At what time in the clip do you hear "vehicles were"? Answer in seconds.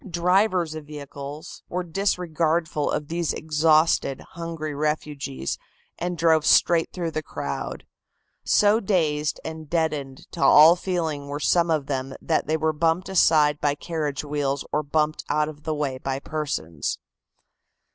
0.87-1.83